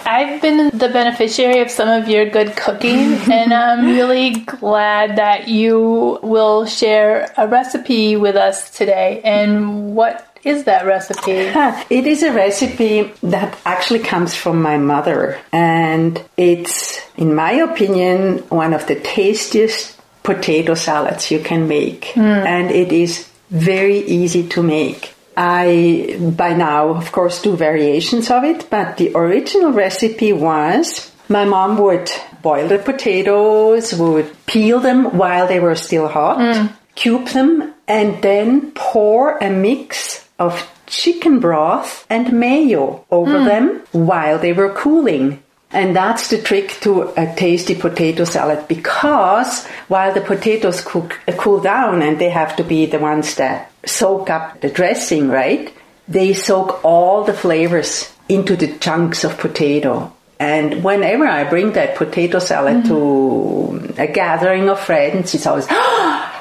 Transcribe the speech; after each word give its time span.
I've 0.05 0.41
been 0.41 0.77
the 0.77 0.89
beneficiary 0.89 1.61
of 1.61 1.71
some 1.71 1.87
of 1.87 2.09
your 2.09 2.29
good 2.29 2.57
cooking, 2.57 3.13
and 3.31 3.53
I'm 3.53 3.85
really 3.85 4.31
glad 4.31 5.17
that 5.17 5.47
you 5.47 6.19
will 6.21 6.65
share 6.65 7.31
a 7.37 7.47
recipe 7.47 8.17
with 8.17 8.35
us 8.35 8.69
today. 8.71 9.21
And 9.23 9.95
what 9.95 10.32
is 10.43 10.65
that 10.65 10.85
recipe? 10.85 11.51
It 11.89 12.07
is 12.07 12.23
a 12.23 12.31
recipe 12.31 13.11
that 13.23 13.57
actually 13.65 13.99
comes 13.99 14.35
from 14.35 14.61
my 14.61 14.77
mother, 14.77 15.39
and 15.51 16.21
it's, 16.37 17.01
in 17.17 17.35
my 17.35 17.53
opinion, 17.53 18.39
one 18.49 18.73
of 18.73 18.87
the 18.87 18.95
tastiest 18.95 19.99
potato 20.23 20.73
salads 20.73 21.31
you 21.31 21.39
can 21.39 21.67
make. 21.67 22.13
Mm. 22.15 22.45
And 22.45 22.71
it 22.71 22.91
is 22.91 23.29
very 23.49 23.99
easy 23.99 24.47
to 24.49 24.63
make. 24.63 25.13
I, 25.35 26.17
by 26.35 26.53
now, 26.53 26.89
of 26.89 27.11
course, 27.11 27.41
do 27.41 27.55
variations 27.55 28.29
of 28.29 28.43
it, 28.43 28.69
but 28.69 28.97
the 28.97 29.15
original 29.15 29.71
recipe 29.71 30.31
was 30.31 31.11
my 31.29 31.45
mom 31.45 31.77
would 31.77 32.11
boil 32.41 32.67
the 32.67 32.77
potatoes, 32.77 33.93
would 33.93 34.29
peel 34.45 34.79
them 34.79 35.17
while 35.17 35.47
they 35.47 35.59
were 35.59 35.75
still 35.75 36.07
hot, 36.07 36.37
mm. 36.37 36.71
cube 36.95 37.27
them, 37.29 37.73
and 37.87 38.21
then 38.21 38.71
pour 38.71 39.37
a 39.37 39.49
mix 39.49 40.22
of 40.39 40.69
chicken 40.85 41.39
broth 41.39 42.05
and 42.09 42.33
mayo 42.33 43.05
over 43.11 43.39
mm. 43.39 43.45
them 43.45 43.83
while 43.91 44.37
they 44.39 44.53
were 44.53 44.73
cooling. 44.73 45.41
And 45.71 45.95
that's 45.95 46.29
the 46.29 46.41
trick 46.41 46.77
to 46.81 47.13
a 47.19 47.33
tasty 47.35 47.73
potato 47.73 48.25
salad 48.25 48.67
because 48.67 49.65
while 49.87 50.13
the 50.13 50.21
potatoes 50.21 50.81
cook, 50.81 51.19
uh, 51.27 51.31
cool 51.33 51.61
down 51.61 52.03
and 52.03 52.19
they 52.19 52.29
have 52.29 52.55
to 52.57 52.63
be 52.63 52.85
the 52.85 52.99
ones 52.99 53.35
that 53.35 53.71
soak 53.85 54.29
up 54.29 54.61
the 54.61 54.69
dressing, 54.69 55.29
right? 55.29 55.73
They 56.07 56.33
soak 56.33 56.83
all 56.83 57.23
the 57.23 57.33
flavors 57.33 58.13
into 58.29 58.55
the 58.55 58.77
chunks 58.77 59.23
of 59.23 59.37
potato. 59.37 60.13
And 60.39 60.83
whenever 60.83 61.25
I 61.25 61.43
bring 61.45 61.73
that 61.73 61.95
potato 61.95 62.39
salad 62.39 62.83
mm. 62.83 62.87
to 62.87 64.01
a 64.01 64.07
gathering 64.07 64.69
of 64.69 64.79
friends, 64.79 65.33
it's 65.33 65.47
always, 65.47 65.67
oh, 65.69 66.29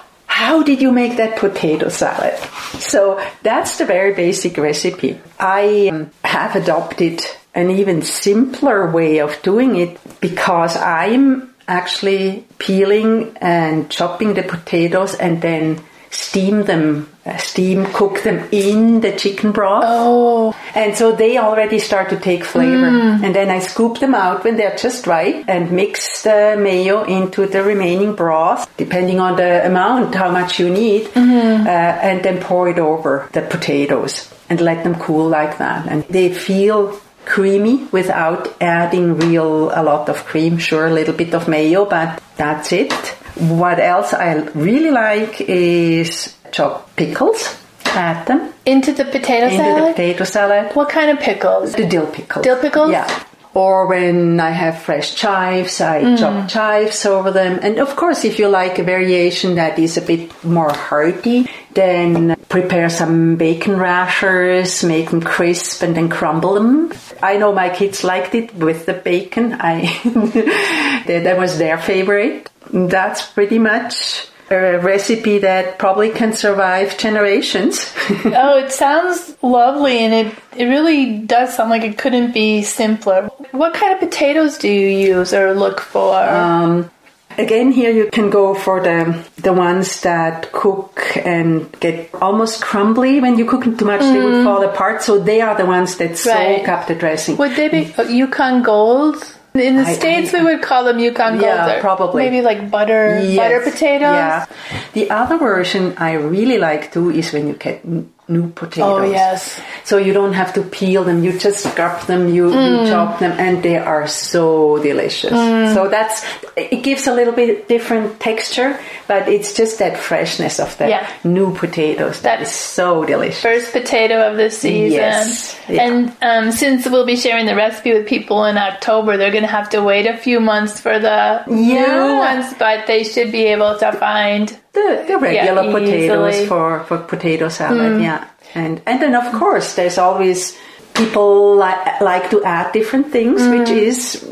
how 0.42 0.62
did 0.62 0.82
you 0.82 0.90
make 0.90 1.16
that 1.18 1.38
potato 1.38 1.88
salad? 1.88 2.36
So 2.80 3.24
that's 3.42 3.78
the 3.78 3.86
very 3.86 4.12
basic 4.12 4.56
recipe. 4.58 5.20
I 5.38 5.88
um, 5.92 6.10
have 6.24 6.56
adopted 6.56 7.24
an 7.54 7.70
even 7.70 8.02
simpler 8.02 8.90
way 8.90 9.20
of 9.20 9.40
doing 9.42 9.76
it 9.76 9.98
because 10.20 10.76
I'm 10.76 11.54
actually 11.68 12.44
peeling 12.58 13.36
and 13.40 13.88
chopping 13.88 14.34
the 14.34 14.42
potatoes 14.42 15.14
and 15.14 15.40
then 15.40 15.80
steam 16.12 16.64
them, 16.64 17.08
uh, 17.24 17.36
steam 17.38 17.86
cook 17.86 18.22
them 18.22 18.46
in 18.52 19.00
the 19.00 19.12
chicken 19.12 19.50
broth. 19.50 19.84
Oh. 19.86 20.56
And 20.74 20.96
so 20.96 21.12
they 21.12 21.38
already 21.38 21.78
start 21.78 22.10
to 22.10 22.18
take 22.18 22.44
flavor. 22.44 22.90
Mm. 22.90 23.24
And 23.24 23.34
then 23.34 23.50
I 23.50 23.58
scoop 23.60 23.98
them 23.98 24.14
out 24.14 24.44
when 24.44 24.56
they're 24.56 24.76
just 24.76 25.06
right 25.06 25.44
and 25.48 25.72
mix 25.72 26.22
the 26.22 26.56
mayo 26.58 27.04
into 27.04 27.46
the 27.46 27.62
remaining 27.62 28.14
broth, 28.14 28.70
depending 28.76 29.20
on 29.20 29.36
the 29.36 29.66
amount, 29.66 30.14
how 30.14 30.30
much 30.30 30.60
you 30.60 30.68
need, 30.68 31.06
mm-hmm. 31.06 31.66
uh, 31.66 31.70
and 31.70 32.22
then 32.22 32.40
pour 32.40 32.68
it 32.68 32.78
over 32.78 33.28
the 33.32 33.42
potatoes 33.42 34.32
and 34.50 34.60
let 34.60 34.84
them 34.84 34.94
cool 34.96 35.26
like 35.28 35.58
that. 35.58 35.88
And 35.88 36.04
they 36.04 36.32
feel 36.32 37.00
creamy 37.24 37.84
without 37.92 38.54
adding 38.60 39.16
real 39.16 39.70
a 39.70 39.82
lot 39.82 40.08
of 40.08 40.24
cream. 40.24 40.58
Sure, 40.58 40.86
a 40.86 40.92
little 40.92 41.14
bit 41.14 41.34
of 41.34 41.48
mayo, 41.48 41.84
but 41.84 42.22
that's 42.36 42.72
it. 42.72 42.92
What 43.36 43.78
else 43.78 44.12
I 44.12 44.34
really 44.54 44.90
like 44.90 45.40
is 45.40 46.34
chopped 46.52 46.94
pickles. 46.96 47.58
Add 47.86 48.26
them 48.26 48.54
into 48.64 48.92
the 48.92 49.04
potato 49.04 49.46
into 49.46 49.56
salad. 49.56 49.82
the 49.82 49.92
potato 49.92 50.24
salad. 50.24 50.76
What 50.76 50.88
kind 50.88 51.10
of 51.10 51.18
pickles? 51.18 51.74
The 51.74 51.86
dill 51.86 52.06
pickles. 52.06 52.44
Dill 52.44 52.60
pickles. 52.60 52.90
Yeah. 52.90 53.24
Or 53.54 53.86
when 53.86 54.40
I 54.40 54.50
have 54.50 54.80
fresh 54.80 55.14
chives, 55.14 55.80
I 55.80 56.02
mm. 56.02 56.18
chop 56.18 56.48
chives 56.48 57.04
over 57.04 57.30
them. 57.30 57.58
And 57.62 57.78
of 57.78 57.96
course, 57.96 58.24
if 58.24 58.38
you 58.38 58.48
like 58.48 58.78
a 58.78 58.82
variation 58.82 59.56
that 59.56 59.78
is 59.78 59.98
a 59.98 60.02
bit 60.02 60.32
more 60.42 60.72
hearty, 60.72 61.50
then 61.74 62.36
prepare 62.48 62.90
some 62.90 63.36
bacon 63.36 63.78
rashers, 63.78 64.84
make 64.84 65.10
them 65.10 65.20
crisp, 65.20 65.82
and 65.82 65.96
then 65.96 66.08
crumble 66.08 66.54
them. 66.54 66.92
I 67.22 67.36
know 67.36 67.52
my 67.52 67.70
kids 67.70 68.04
liked 68.04 68.34
it 68.34 68.54
with 68.54 68.86
the 68.86 68.94
bacon. 68.94 69.56
I 69.58 69.86
that 71.06 71.38
was 71.38 71.58
their 71.58 71.78
favorite. 71.78 72.50
That's 72.70 73.26
pretty 73.26 73.58
much 73.58 74.28
a 74.50 74.78
recipe 74.78 75.38
that 75.38 75.78
probably 75.78 76.10
can 76.10 76.32
survive 76.32 76.98
generations. 76.98 77.92
oh, 78.24 78.58
it 78.58 78.72
sounds 78.72 79.36
lovely 79.42 79.98
and 79.98 80.26
it, 80.26 80.34
it 80.56 80.64
really 80.66 81.18
does 81.18 81.56
sound 81.56 81.70
like 81.70 81.82
it 81.82 81.98
couldn't 81.98 82.32
be 82.32 82.62
simpler. 82.62 83.28
What 83.52 83.74
kind 83.74 83.92
of 83.94 84.00
potatoes 84.00 84.58
do 84.58 84.68
you 84.68 84.88
use 84.88 85.32
or 85.32 85.54
look 85.54 85.80
for? 85.80 86.14
Um, 86.14 86.90
again, 87.38 87.72
here 87.72 87.90
you 87.90 88.10
can 88.10 88.30
go 88.30 88.54
for 88.54 88.80
the 88.80 89.24
the 89.36 89.52
ones 89.52 90.02
that 90.02 90.52
cook 90.52 91.16
and 91.16 91.70
get 91.80 92.14
almost 92.14 92.62
crumbly. 92.62 93.20
When 93.20 93.38
you 93.38 93.46
cook 93.46 93.64
them 93.64 93.76
too 93.76 93.84
much, 93.84 94.00
they 94.00 94.18
would 94.18 94.34
mm. 94.34 94.44
fall 94.44 94.62
apart. 94.62 95.02
So 95.02 95.18
they 95.18 95.40
are 95.40 95.56
the 95.56 95.66
ones 95.66 95.96
that 95.96 96.18
soak 96.18 96.68
up 96.68 96.86
the 96.86 96.94
dressing. 96.94 97.36
Would 97.36 97.56
they 97.56 97.68
be 97.68 97.94
Yukon 98.08 98.62
Gold? 98.62 99.16
In 99.54 99.76
the 99.76 99.82
I- 99.82 99.92
States, 99.92 100.32
I- 100.32 100.38
we 100.38 100.44
would 100.44 100.62
call 100.62 100.84
them 100.84 100.98
Yukon 100.98 101.34
Gold. 101.34 101.42
Yeah, 101.42 101.76
or 101.76 101.80
probably. 101.80 102.24
Maybe 102.24 102.40
like 102.40 102.70
butter, 102.70 103.20
Yes. 103.20 103.36
butter 103.36 103.60
potatoes. 103.60 104.16
Yeah. 104.16 104.46
The 104.94 105.10
other 105.10 105.36
version 105.36 105.94
I 105.98 106.12
really 106.12 106.58
like 106.58 106.92
too 106.92 107.10
is 107.10 107.32
when 107.32 107.48
you 107.48 107.54
get 107.54 107.84
new 108.28 108.48
potatoes. 108.50 109.00
Oh, 109.00 109.10
yes. 109.10 109.60
So 109.84 109.98
you 109.98 110.12
don't 110.12 110.32
have 110.32 110.54
to 110.54 110.62
peel 110.62 111.04
them. 111.04 111.22
You 111.24 111.38
just 111.38 111.64
scrap 111.64 112.06
them. 112.06 112.28
You, 112.34 112.50
Mm. 112.50 112.84
you 112.84 112.90
chop 112.90 113.18
them, 113.18 113.32
and 113.38 113.62
they 113.62 113.76
are 113.76 114.06
so 114.06 114.78
delicious. 114.82 115.30
So 115.74 115.88
that's 115.88 116.24
it. 116.56 116.82
Gives 116.82 117.06
a 117.06 117.12
little 117.14 117.34
bit 117.34 117.68
different 117.68 118.20
texture, 118.20 118.78
but 119.08 119.28
it's 119.28 119.52
just 119.54 119.78
that 119.80 119.96
freshness 119.98 120.58
of 120.60 120.76
the 120.78 120.88
Yeah. 120.88 121.06
new 121.24 121.52
potatoes 121.54 122.20
that 122.22 122.40
is 122.40 122.48
That's 122.48 122.56
so 122.56 123.04
delicious. 123.04 123.40
First 123.42 123.72
potato 123.72 124.28
of 124.30 124.36
the 124.36 124.50
season. 124.50 124.98
Yes. 124.98 125.56
Yeah. 125.68 125.82
And 125.82 126.12
um, 126.22 126.52
since 126.52 126.88
we'll 126.88 127.06
be 127.06 127.16
sharing 127.16 127.46
the 127.46 127.54
recipe 127.56 127.92
with 127.92 128.06
people 128.06 128.44
in 128.44 128.56
October, 128.56 129.16
they're 129.16 129.30
going 129.32 129.44
to 129.44 129.50
have 129.50 129.70
to 129.70 129.82
wait 129.82 130.06
a 130.06 130.16
few 130.16 130.40
months 130.40 130.80
for 130.80 130.98
the 130.98 131.42
Yeah. 131.46 131.46
new 131.48 132.16
ones, 132.18 132.54
but 132.58 132.86
they 132.86 133.04
should 133.04 133.32
be 133.32 133.46
able 133.46 133.76
to 133.78 133.92
find. 133.92 134.56
The, 134.72 135.04
the 135.06 135.18
regular 135.18 135.62
Yeah, 135.64 135.72
potatoes 135.72 136.34
easily. 136.34 136.46
for, 136.46 136.84
for 136.84 136.98
potato 136.98 137.48
salad, 137.48 137.92
mm. 137.92 138.02
yeah. 138.02 138.28
And 138.54 138.82
and 138.86 139.00
then 139.00 139.14
of 139.14 139.32
course 139.32 139.74
there's 139.74 139.98
always 139.98 140.58
people 140.94 141.56
li- 141.56 141.96
like 142.00 142.30
to 142.30 142.44
add 142.44 142.72
different 142.72 143.10
things, 143.10 143.40
which 143.48 143.68
mm. 143.68 143.76
is 143.76 144.22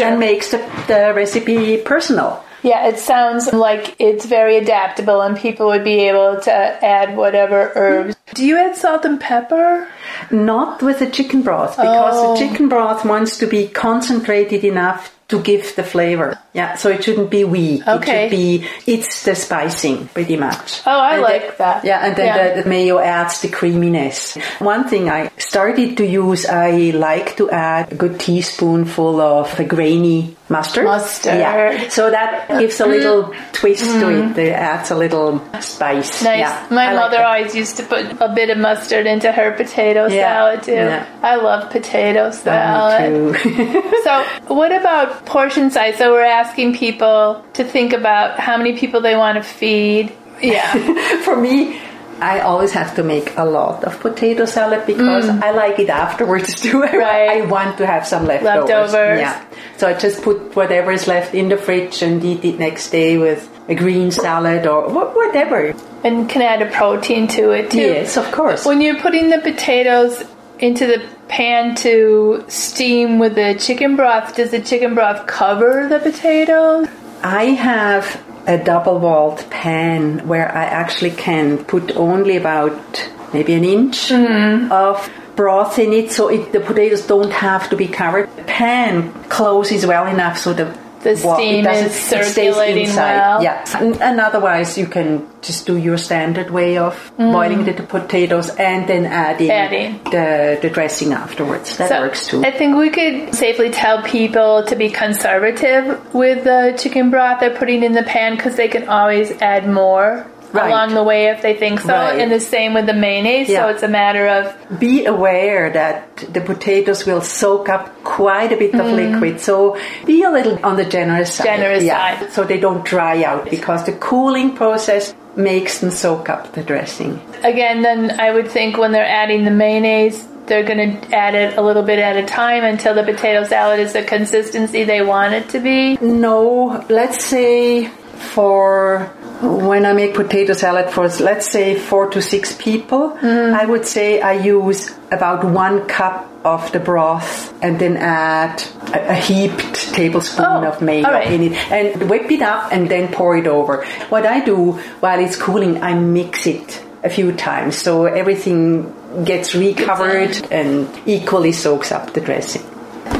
and 0.00 0.20
makes 0.20 0.50
the, 0.50 0.58
the 0.86 1.12
recipe 1.14 1.78
personal. 1.78 2.44
Yeah, 2.62 2.88
it 2.88 2.98
sounds 2.98 3.52
like 3.52 3.94
it's 3.98 4.24
very 4.24 4.56
adaptable 4.56 5.20
and 5.20 5.36
people 5.36 5.66
would 5.66 5.84
be 5.84 6.08
able 6.08 6.40
to 6.40 6.50
add 6.52 7.14
whatever 7.14 7.70
herbs. 7.74 8.16
Do 8.32 8.44
you 8.44 8.56
add 8.56 8.74
salt 8.74 9.04
and 9.04 9.20
pepper? 9.20 9.86
Not 10.30 10.82
with 10.82 10.98
the 10.98 11.10
chicken 11.10 11.42
broth 11.42 11.76
because 11.76 12.14
Oh. 12.16 12.32
the 12.32 12.40
chicken 12.40 12.68
broth 12.70 13.04
wants 13.04 13.36
to 13.38 13.46
be 13.46 13.68
concentrated 13.68 14.64
enough 14.64 15.14
to 15.28 15.40
give 15.40 15.76
the 15.76 15.82
flavor. 15.82 16.38
Yeah, 16.54 16.76
so 16.76 16.88
it 16.88 17.02
shouldn't 17.02 17.30
be 17.30 17.42
weak. 17.44 17.82
Okay. 17.86 18.26
It 18.26 18.30
should 18.30 18.36
be 18.38 18.68
it's 18.86 19.24
the 19.24 19.34
spicing 19.34 20.06
pretty 20.08 20.36
much. 20.36 20.82
Oh, 20.86 20.98
I 21.00 21.14
And 21.14 21.22
like 21.22 21.58
that. 21.58 21.84
Yeah, 21.84 22.06
and 22.06 22.14
then 22.16 22.26
Yeah. 22.26 22.54
The, 22.54 22.62
the 22.62 22.68
mayo 22.68 22.98
adds 22.98 23.40
the 23.42 23.48
creaminess. 23.48 24.36
One 24.60 24.86
thing 24.88 25.10
I 25.10 25.30
started 25.36 25.96
to 25.98 26.06
use, 26.06 26.46
I 26.46 26.90
like 26.94 27.36
to 27.38 27.50
add 27.50 27.90
a 27.92 27.96
good 27.96 28.20
teaspoonful 28.20 29.20
of 29.20 29.58
a 29.58 29.64
grainy 29.64 30.36
mustard. 30.48 30.84
Mustard. 30.84 31.38
Yeah. 31.38 31.88
So 31.88 32.10
that 32.10 32.46
gives 32.48 32.78
a 32.80 32.84
mm. 32.84 32.88
little 32.88 33.34
twist 33.52 33.84
to 33.98 34.08
it. 34.10 34.34
Mm. 34.34 34.38
It 34.38 34.52
adds 34.52 34.90
a 34.92 34.96
little 34.96 35.42
spice. 35.60 36.22
Nice. 36.22 36.38
Yeah, 36.38 36.66
My 36.70 36.92
I 36.92 36.94
mother 36.94 37.16
that. 37.16 37.26
always 37.26 37.54
used 37.54 37.78
to 37.78 37.82
put 37.82 38.04
a 38.20 38.28
bit 38.32 38.50
of 38.50 38.58
mustard 38.58 39.06
into 39.06 39.32
her 39.32 39.52
potato 39.52 40.06
Yeah, 40.06 40.34
salad 40.34 40.62
too. 40.62 40.72
yeah. 40.72 41.06
I 41.20 41.34
love 41.36 41.70
potato 41.72 42.26
Me 42.28 42.32
salad. 42.32 43.42
too. 43.42 43.82
So, 44.04 44.22
what 44.54 44.70
about 44.70 45.24
portion 45.26 45.70
size? 45.70 45.96
So, 45.96 46.12
we're 46.12 46.22
asking 46.22 46.43
people 46.52 47.44
to 47.54 47.64
think 47.64 47.92
about 47.92 48.38
how 48.40 48.56
many 48.56 48.76
people 48.76 49.00
they 49.00 49.16
want 49.16 49.36
to 49.36 49.42
feed. 49.42 50.12
Yeah. 50.42 50.72
For 51.22 51.36
me, 51.36 51.80
I 52.20 52.40
always 52.40 52.72
have 52.72 52.94
to 52.96 53.02
make 53.02 53.36
a 53.36 53.44
lot 53.44 53.84
of 53.84 53.98
potato 54.00 54.44
salad 54.44 54.86
because 54.86 55.28
I 55.28 55.50
like 55.50 55.78
it 55.78 55.88
afterwards 55.88 56.54
too. 56.62 56.82
I- 56.84 56.88
Mm. 56.88 56.98
Right. 57.00 57.30
I 57.42 57.46
want 57.46 57.78
to 57.78 57.86
have 57.86 58.06
some 58.06 58.26
leftovers. 58.26 58.68
Leftovers. 58.68 59.20
Yeah. 59.20 59.44
So 59.76 59.88
I 59.88 59.94
just 59.94 60.22
put 60.22 60.54
whatever 60.54 60.92
is 60.92 61.06
left 61.08 61.34
in 61.34 61.48
the 61.48 61.56
fridge 61.56 62.02
and 62.02 62.22
eat 62.24 62.44
it 62.44 62.58
next 62.58 62.90
day 62.90 63.18
with 63.18 63.48
a 63.68 63.74
green 63.74 64.10
salad 64.10 64.66
or 64.66 64.88
whatever. 64.88 65.74
and 66.04 66.28
can 66.28 66.42
add 66.42 66.60
a 66.62 66.70
protein 66.70 67.26
to 67.28 67.50
it 67.52 67.70
too. 67.70 67.78
Yes, 67.80 68.16
of 68.18 68.30
course. 68.30 68.66
When 68.66 68.80
you're 68.80 69.00
putting 69.00 69.30
the 69.30 69.38
potatoes 69.40 70.22
into 70.58 70.86
the 70.86 71.02
pan 71.28 71.74
to 71.76 72.44
steam 72.48 73.18
with 73.18 73.34
the 73.34 73.54
chicken 73.58 73.96
broth, 73.96 74.36
does 74.36 74.50
the 74.50 74.60
chicken 74.60 74.94
broth 74.94 75.26
cover 75.26 75.88
the 75.88 75.98
potatoes? 75.98 76.88
I 77.22 77.44
have 77.44 78.22
a 78.46 78.62
double 78.62 78.98
walled 78.98 79.48
pan 79.50 80.26
where 80.28 80.54
I 80.54 80.64
actually 80.64 81.10
can 81.12 81.64
put 81.64 81.96
only 81.96 82.36
about 82.36 83.10
maybe 83.32 83.54
an 83.54 83.64
inch 83.64 84.08
Mm-hmm. 84.10 84.70
of 84.70 85.10
broth 85.34 85.78
in 85.80 85.92
it 85.92 86.12
so 86.12 86.28
it, 86.28 86.52
the 86.52 86.60
potatoes 86.60 87.06
don't 87.06 87.32
have 87.32 87.68
to 87.70 87.76
be 87.76 87.88
covered. 87.88 88.28
The 88.36 88.44
pan 88.44 89.12
closes 89.24 89.84
well 89.84 90.06
enough 90.06 90.38
so 90.38 90.52
the 90.52 90.66
The 91.04 91.16
steam 91.16 91.66
is 91.66 91.92
circulating 91.94 92.88
well. 92.96 93.42
Yeah, 93.42 93.62
and, 93.78 94.00
and 94.00 94.20
otherwise 94.20 94.76
you 94.78 94.86
can 94.86 95.26
just 95.42 95.66
do 95.66 95.76
your 95.76 95.98
standard 95.98 96.50
way 96.50 96.78
of 96.78 96.94
boiling 97.18 97.64
the, 97.64 97.72
the 97.72 97.82
potatoes 97.82 98.48
and 98.56 98.88
then 98.88 99.04
adding, 99.06 99.48
Mm. 99.50 99.64
Adding. 99.66 99.90
the 100.10 100.58
the 100.62 100.70
dressing 100.70 101.12
afterwards. 101.12 101.76
That 101.76 101.88
So, 101.90 102.00
works 102.00 102.26
too. 102.26 102.42
I 102.44 102.50
think 102.50 102.76
we 102.76 102.90
could 102.90 103.34
safely 103.34 103.70
tell 103.70 104.02
people 104.02 104.64
to 104.64 104.74
be 104.76 104.88
conservative 104.90 105.84
with 106.14 106.44
the 106.44 106.74
chicken 106.78 107.10
broth 107.10 107.40
they're 107.40 107.56
putting 107.56 107.82
in 107.82 107.92
the 107.92 108.02
pan 108.02 108.36
because 108.36 108.56
they 108.56 108.68
can 108.68 108.88
always 108.88 109.30
add 109.42 109.68
more 109.68 110.26
Right. 110.54 110.68
along 110.68 110.94
the 110.94 111.02
way 111.02 111.26
if 111.26 111.42
they 111.42 111.54
think 111.54 111.80
so. 111.80 111.88
Right. 111.88 112.20
And 112.20 112.30
the 112.30 112.40
same 112.40 112.74
with 112.74 112.86
the 112.86 112.94
mayonnaise. 112.94 113.48
So 113.48 113.68
it's 113.68 113.82
a 113.82 113.88
matter 113.88 114.26
of 114.28 114.78
be 114.78 115.04
aware 115.06 115.70
that 115.72 116.16
the 116.32 116.40
potatoes 116.40 117.04
will 117.04 117.20
soak 117.20 117.68
up 117.68 118.02
quite 118.04 118.52
a 118.52 118.56
bit 118.56 118.74
of 118.74 118.86
liquid. 118.86 119.40
So 119.40 119.78
be 120.06 120.22
a 120.22 120.30
little 120.30 120.64
on 120.64 120.76
the 120.76 120.84
generous 120.84 121.34
side. 121.34 121.46
Mm. 121.46 121.56
Generous 121.56 121.86
side. 121.86 122.32
So 122.32 122.44
they 122.44 122.60
don't 122.60 122.84
dry 122.84 123.22
out 123.24 123.50
because 123.50 123.84
the 123.84 123.92
cooling 123.92 124.54
process 124.54 125.14
makes 125.36 125.80
them 125.80 125.90
soak 125.90 126.28
up 126.28 126.52
the 126.52 126.62
dressing. 126.62 127.20
again, 127.42 127.82
then 127.82 128.20
I 128.20 128.30
would 128.32 128.48
think 128.48 128.78
when 128.78 128.92
they're 128.92 129.04
adding 129.04 129.44
the 129.44 129.50
mayonnaise, 129.50 130.26
they're 130.46 130.62
going 130.62 131.00
to 131.00 131.16
add 131.16 131.34
it 131.34 131.56
a 131.56 131.62
little 131.62 131.82
bit 131.82 131.98
at 131.98 132.16
a 132.16 132.26
time 132.26 132.64
until 132.64 132.94
the 132.94 133.02
potato 133.02 133.44
salad 133.44 133.80
is 133.80 133.94
the 133.94 134.02
consistency 134.02 134.84
they 134.84 135.02
want 135.02 135.34
it 135.34 135.48
to 135.50 135.58
be. 135.60 135.96
No, 135.96 136.84
let's 136.88 137.24
say 137.24 137.90
for 138.24 139.10
when 139.42 139.84
I 139.84 139.92
make 139.92 140.14
potato 140.14 140.52
salad 140.54 140.90
for 140.90 141.08
let's 141.20 141.50
say 141.50 141.78
four 141.78 142.08
to 142.10 142.22
six 142.22 142.54
people, 142.56 143.10
Mm. 143.20 143.54
I 143.54 143.64
would 143.66 143.84
say 143.86 144.20
I 144.20 144.32
use 144.34 144.90
about 145.12 145.44
one 145.44 145.86
cup 145.86 146.28
of 146.44 146.70
the 146.72 146.78
broth 146.80 147.52
and 147.62 147.78
then 147.78 147.96
add 147.96 148.62
a, 148.92 149.10
a 149.12 149.14
heaped 149.14 149.94
tablespoon 149.94 150.44
Oh, 150.46 150.64
of 150.68 150.80
mayo 150.82 151.04
right. 151.04 151.30
in 151.32 151.42
it 151.42 151.72
and 151.72 152.08
whip 152.10 152.30
it 152.30 152.42
up 152.42 152.72
and 152.72 152.88
then 152.90 153.08
pour 153.12 153.36
it 153.36 153.46
over. 153.46 153.84
What 154.08 154.24
I 154.26 154.40
do 154.44 154.72
while 155.00 155.20
it's 155.20 155.36
cooling, 155.36 155.82
I 155.82 155.94
mix 155.94 156.46
it 156.46 156.82
a 157.02 157.08
few 157.10 157.32
times 157.32 157.76
so 157.76 158.06
everything 158.06 158.92
gets 159.24 159.54
recovered 159.54 160.34
and 160.50 160.88
equally 161.06 161.52
soaks 161.52 161.92
up 161.92 162.12
the 162.14 162.20
dressing. 162.20 162.62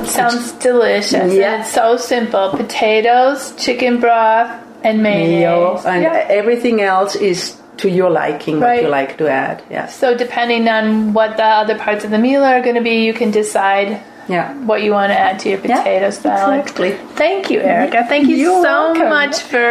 Sounds 0.05 0.53
delicious. 0.53 1.33
Yeah. 1.35 1.55
And 1.55 1.63
it's 1.63 1.73
so 1.73 1.97
simple. 1.97 2.51
Potatoes, 2.51 3.53
chicken 3.57 4.01
broth, 4.01 4.51
and 4.85 5.03
mayo 5.03 5.79
and 5.87 6.03
Yeah. 6.03 6.27
everything 6.41 6.81
else 6.81 7.17
is 7.17 7.57
to 7.79 7.89
your 7.91 8.11
liking 8.11 8.61
what 8.61 8.81
you 8.83 8.89
like 8.89 9.19
to 9.19 9.27
add 9.29 9.63
yes 9.71 9.97
So 9.99 10.17
depending 10.17 10.69
on 10.69 11.13
what 11.13 11.37
the 11.37 11.45
other 11.61 11.77
parts 11.77 12.05
of 12.05 12.11
the 12.11 12.19
meal 12.19 12.43
are 12.45 12.61
going 12.63 12.77
to 12.77 12.83
be, 12.83 13.05
you 13.05 13.13
can 13.15 13.31
decide 13.33 14.01
yeah 14.29 14.55
what 14.69 14.83
you 14.85 14.93
want 14.93 15.11
to 15.13 15.19
add 15.19 15.39
to 15.41 15.51
your 15.51 15.61
Yeah, 15.67 15.83
salad. 16.11 16.61
exactly. 16.61 16.93
Thank 17.23 17.51
you, 17.51 17.59
Erika. 17.61 18.05
Thank 18.09 18.29
you 18.29 18.37
You're 18.37 18.63
so 18.63 18.77
welcome. 18.95 19.09
much 19.21 19.37
for 19.41 19.67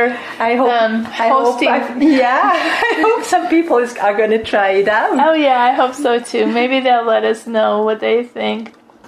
i 0.49 0.51
hope 0.59 0.69
um, 0.81 1.05
I 1.07 1.27
hosting. 1.29 1.69
I've- 1.69 2.05
yeah 2.23 2.51
i 2.93 2.95
hope 3.07 3.23
some 3.35 3.47
people 3.55 3.77
is, 3.85 3.95
are 3.97 4.15
going 4.21 4.29
to 4.37 4.43
try 4.43 4.69
it 4.81 4.87
out 4.99 5.13
Oh, 5.27 5.33
yeah, 5.33 5.59
I 5.69 5.71
hope 5.81 5.93
so 5.95 6.19
too. 6.19 6.45
Maybe 6.59 6.81
they'll 6.81 7.05
let 7.15 7.23
us 7.23 7.47
know 7.47 7.83
what 7.87 7.99
they 7.99 8.23
think. 8.37 8.61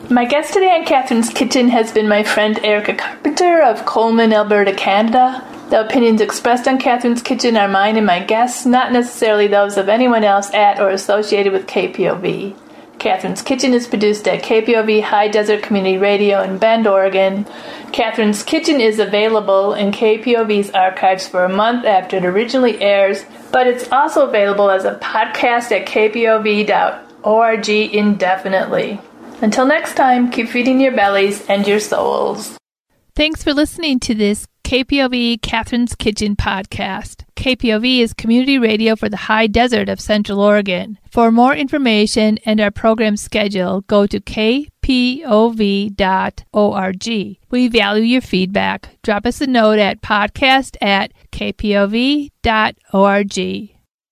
My 0.09 0.25
guest 0.25 0.53
today 0.53 0.71
on 0.77 0.83
Catherine's 0.85 1.29
Kitchen 1.39 1.69
has 1.69 1.91
been 1.91 2.07
my 2.07 2.23
friend 2.23 2.53
Erika 2.63 2.93
Carpenter 2.93 3.61
of 3.71 3.85
Coleman, 3.85 4.31
Alberta, 4.33 4.73
Canada. 4.73 5.43
The 5.69 5.83
opinions 5.83 6.21
expressed 6.21 6.67
on 6.67 6.77
Catherine's 6.77 7.23
Kitchen 7.23 7.57
are 7.57 7.67
mine 7.67 7.97
and 7.97 8.05
my 8.05 8.19
guests, 8.19 8.67
not 8.67 8.91
necessarily 8.91 9.47
those 9.47 9.77
of 9.77 9.89
anyone 9.89 10.23
else 10.23 10.53
at 10.53 10.79
or 10.79 10.89
associated 10.89 11.51
with 11.53 11.65
KPOV. 11.65 12.55
Catherine's 12.99 13.41
Kitchen 13.41 13.73
is 13.73 13.87
produced 13.87 14.27
at 14.27 14.43
KPOV 14.43 15.01
High 15.01 15.27
Desert 15.27 15.63
Community 15.63 15.97
Radio 15.97 16.41
in 16.43 16.59
Bend, 16.59 16.85
Oregon. 16.87 17.45
Catherine's 17.91 18.43
Kitchen 18.43 18.79
is 18.79 18.99
available 18.99 19.73
in 19.73 19.91
KPOV's 19.91 20.69
archives 20.71 21.27
for 21.27 21.43
a 21.43 21.49
month 21.49 21.83
after 21.85 22.17
it 22.17 22.25
originally 22.25 22.79
airs, 22.79 23.25
but 23.51 23.65
it's 23.65 23.91
also 23.91 24.27
available 24.27 24.69
as 24.69 24.85
a 24.85 24.95
podcast 24.95 25.71
at 25.71 25.87
kpov.org 25.87 27.69
indefinitely. 27.69 29.01
Until 29.41 29.65
next 29.65 29.95
time, 29.95 30.29
keep 30.29 30.47
feeding 30.47 30.79
your 30.79 30.95
bellies 30.95 31.45
and 31.47 31.67
your 31.67 31.79
souls. 31.79 32.57
Thanks 33.15 33.43
for 33.43 33.53
listening 33.53 33.99
to 34.01 34.13
this 34.13 34.45
KPOV 34.65 35.41
Catherine's 35.43 35.93
Kitchen 35.93 36.35
podcast. 36.35 37.23
KPOV 37.35 37.99
is 37.99 38.13
community 38.13 38.57
radio 38.57 38.95
for 38.95 39.07
the 39.09 39.15
high 39.15 39.45
desert 39.45 39.89
of 39.89 39.99
Central 39.99 40.39
Oregon. 40.41 40.97
For 41.11 41.29
more 41.31 41.53
information 41.53 42.39
and 42.47 42.59
our 42.59 42.71
program 42.71 43.15
schedule, 43.15 43.81
go 43.81 44.07
to 44.07 44.19
kpov.org. 44.19 44.57
We 47.51 47.67
value 47.67 48.03
your 48.03 48.21
feedback. 48.21 48.97
Drop 49.03 49.27
us 49.27 49.39
a 49.39 49.45
note 49.45 49.77
at 49.77 50.01
podcast 50.01 50.77
at 50.81 51.13
kpov.org. 51.31 52.31